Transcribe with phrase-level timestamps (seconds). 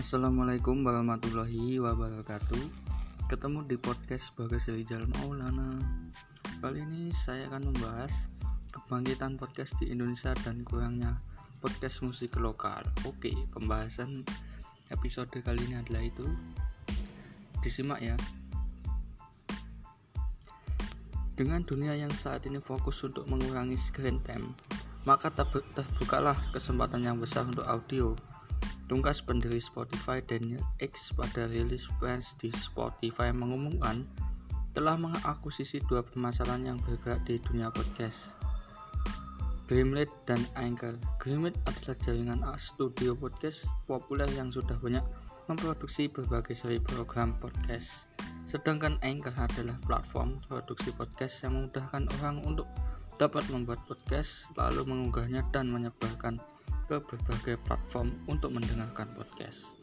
[0.00, 2.64] Assalamualaikum warahmatullahi wabarakatuh.
[3.28, 5.76] Ketemu di podcast Bagas Rijal Maulana
[6.64, 8.32] Kali ini saya akan membahas
[8.72, 11.20] Kebangkitan podcast di Indonesia dan kurangnya
[11.60, 12.80] podcast musik lokal.
[13.04, 14.24] Oke, pembahasan
[14.88, 16.24] episode kali ini adalah itu.
[17.60, 18.16] Disimak ya.
[21.36, 24.56] Dengan dunia yang saat ini fokus untuk mengurangi screen time
[25.04, 28.16] maka terbukalah kesempatan yang besar untuk audio
[28.90, 34.02] Tungkas pendiri Spotify Daniel X pada rilis pers di Spotify mengumumkan
[34.74, 38.34] telah mengakuisisi dua permasalahan yang bergerak di dunia podcast.
[39.70, 40.98] Gimlet dan Anchor.
[41.22, 45.06] Gimlet adalah jaringan studio podcast populer yang sudah banyak
[45.46, 48.10] memproduksi berbagai seri program podcast.
[48.42, 52.66] Sedangkan Anchor adalah platform produksi podcast yang memudahkan orang untuk
[53.22, 56.42] dapat membuat podcast, lalu mengunggahnya dan menyebarkan
[56.90, 59.78] ke berbagai platform untuk mendengarkan podcast.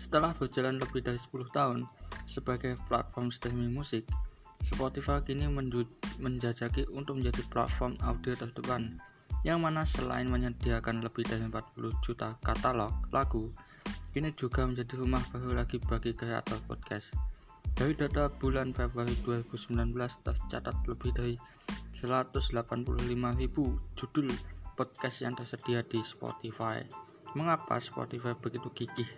[0.00, 1.84] Setelah berjalan lebih dari 10 tahun
[2.24, 4.08] sebagai platform streaming musik,
[4.64, 5.44] Spotify kini
[6.16, 8.96] menjajaki untuk menjadi platform audio terdepan
[9.44, 13.52] yang mana selain menyediakan lebih dari 40 juta katalog lagu,
[14.16, 17.12] kini juga menjadi rumah baru lagi bagi kreator podcast.
[17.76, 19.94] Dari data bulan Februari 2019
[20.26, 21.36] tercatat lebih dari
[21.94, 22.34] 185.000
[23.94, 24.28] judul
[24.78, 26.78] podcast yang tersedia di Spotify.
[27.34, 29.10] Mengapa Spotify begitu gigih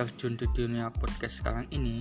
[0.00, 2.00] terjun di dunia podcast sekarang ini?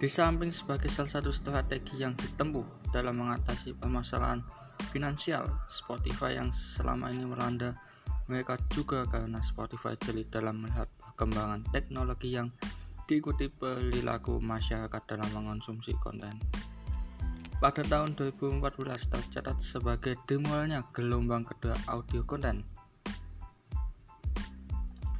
[0.00, 4.40] Di samping sebagai salah satu strategi yang ditempuh dalam mengatasi permasalahan
[4.88, 7.76] finansial Spotify yang selama ini melanda
[8.24, 12.48] mereka juga karena Spotify jeli dalam melihat perkembangan teknologi yang
[13.04, 16.40] diikuti perilaku masyarakat dalam mengonsumsi konten.
[17.62, 18.60] Pada tahun 2014
[19.10, 22.66] tercatat sebagai dimulainya gelombang kedua audio konten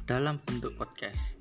[0.05, 1.39] dalam bentuk podcast.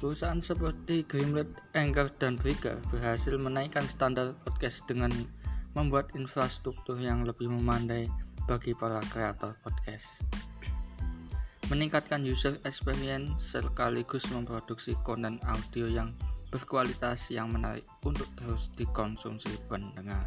[0.00, 5.12] Perusahaan seperti Gimlet, Anchor, dan Breaker berhasil menaikkan standar podcast dengan
[5.76, 8.08] membuat infrastruktur yang lebih memandai
[8.48, 10.24] bagi para kreator podcast.
[11.68, 16.08] Meningkatkan user experience sekaligus memproduksi konten audio yang
[16.56, 20.24] berkualitas yang menarik untuk terus dikonsumsi pendengar.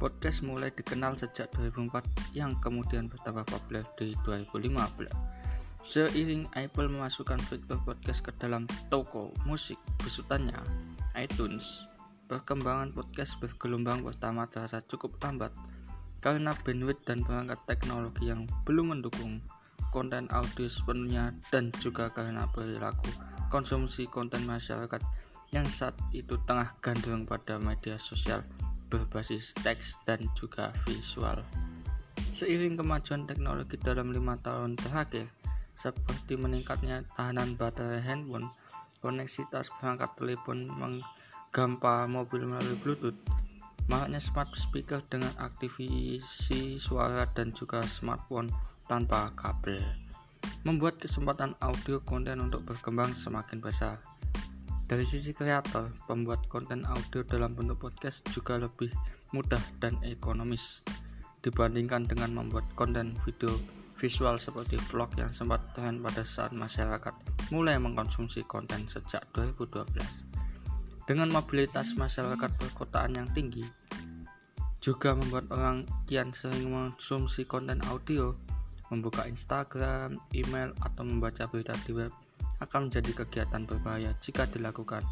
[0.00, 5.12] Podcast mulai dikenal sejak 2004 yang kemudian bertambah populer di 2015.
[5.84, 10.56] Seiring Apple memasukkan fitur podcast ke dalam toko musik besutannya,
[11.12, 11.84] iTunes,
[12.32, 15.52] perkembangan podcast bergelombang pertama terasa cukup lambat
[16.24, 19.38] karena bandwidth dan perangkat teknologi yang belum mendukung
[19.94, 23.06] konten audio sepenuhnya dan juga karena perilaku
[23.46, 24.98] konsumsi konten masyarakat
[25.56, 28.44] yang saat itu tengah gandrung pada media sosial
[28.92, 31.40] berbasis teks dan juga visual.
[32.28, 35.32] Seiring kemajuan teknologi dalam lima tahun terakhir,
[35.72, 38.52] seperti meningkatnya tahanan baterai handphone,
[39.00, 43.16] koneksitas perangkat telepon menggampa mobil melalui Bluetooth,
[43.88, 48.52] makanya smart speaker dengan aktivasi suara dan juga smartphone
[48.84, 49.80] tanpa kabel,
[50.68, 53.96] membuat kesempatan audio konten untuk berkembang semakin besar.
[54.86, 58.94] Dari sisi kreator, pembuat konten audio dalam bentuk podcast juga lebih
[59.34, 60.86] mudah dan ekonomis
[61.42, 63.50] dibandingkan dengan membuat konten video
[63.98, 67.10] visual seperti vlog yang sempat tren pada saat masyarakat
[67.50, 69.90] mulai mengkonsumsi konten sejak 2012.
[71.02, 73.66] Dengan mobilitas masyarakat perkotaan yang tinggi,
[74.78, 78.38] juga membuat orang kian sering mengkonsumsi konten audio,
[78.94, 82.14] membuka Instagram, email, atau membaca berita di web
[82.60, 85.04] akan menjadi kegiatan berbahaya jika dilakukan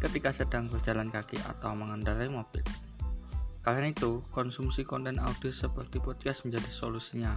[0.00, 2.64] ketika sedang berjalan kaki atau mengendarai mobil.
[3.64, 7.34] Karena itu, konsumsi konten audio seperti podcast menjadi solusinya.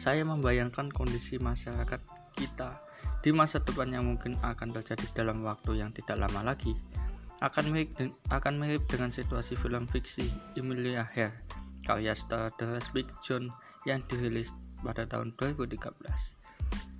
[0.00, 2.00] Saya membayangkan kondisi masyarakat
[2.34, 2.80] kita
[3.20, 6.72] di masa depan yang mungkin akan terjadi dalam waktu yang tidak lama lagi
[7.44, 7.92] akan mirip,
[8.32, 10.24] akan mirip dengan situasi film fiksi
[10.56, 11.44] Emilia Hare
[11.84, 13.52] karya sutradara Big John
[13.84, 16.43] yang dirilis pada tahun 2013.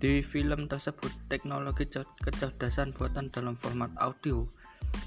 [0.04, 1.88] Di film tersebut, teknologi
[2.20, 4.44] kecerdasan buatan dalam format audio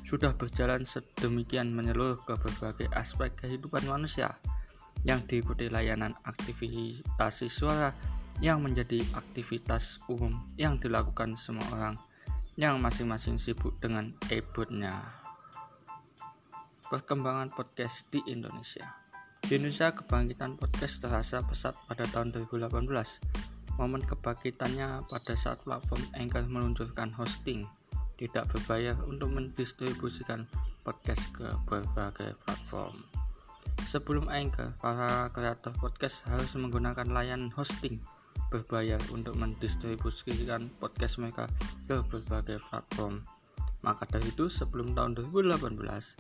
[0.02, 4.42] sudah berjalan sedemikian menyeluruh ke berbagai aspek kehidupan manusia
[5.06, 7.94] yang diikuti layanan aktivitas suara
[8.42, 12.02] yang menjadi aktivitas umum yang dilakukan semua orang
[12.58, 14.98] yang masing-masing sibuk dengan e-booknya.
[16.90, 18.98] Perkembangan podcast di Indonesia
[19.46, 26.46] Di Indonesia, kebangkitan podcast terasa pesat pada tahun 2018 Momen kebangkitannya pada saat platform Anchor
[26.50, 27.70] meluncurkan hosting
[28.18, 30.50] tidak berbayar untuk mendistribusikan
[30.82, 33.06] podcast ke berbagai platform.
[33.86, 38.02] Sebelum Anchor, para kreator podcast harus menggunakan layanan hosting
[38.50, 41.46] berbayar untuk mendistribusikan podcast mereka
[41.86, 43.22] ke berbagai platform.
[43.86, 46.18] Maka dari itu, sebelum tahun 2018,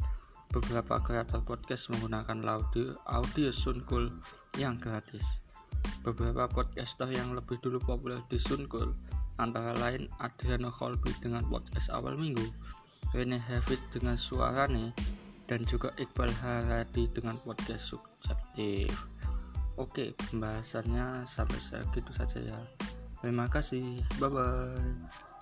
[0.54, 4.14] beberapa kreator podcast menggunakan audio, audio Sunkul
[4.62, 5.47] yang gratis.
[6.04, 8.96] Beberapa podcaster yang lebih dulu populer di Sunkul
[9.38, 12.44] antara lain Adriano Colby dengan podcast awal minggu,
[13.14, 14.92] Rene Havid dengan suarane,
[15.48, 18.92] dan juga Iqbal Haradi dengan podcast subjektif.
[19.78, 22.60] Oke, pembahasannya sampai segitu saja ya.
[23.22, 24.02] Terima kasih.
[24.18, 25.37] Bye bye.